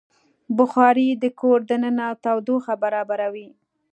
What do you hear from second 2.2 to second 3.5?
تودوخه برابروي.